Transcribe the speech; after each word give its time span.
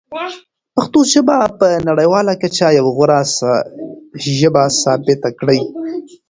پښتو 0.75 0.99
ژبه 1.13 1.37
په 1.59 1.67
نړیواله 1.89 2.33
کچه 2.41 2.67
یوه 2.77 2.91
غوره 2.97 3.19
ژبه 4.39 4.63
ثابته 4.81 5.29
کړئ. 5.39 5.61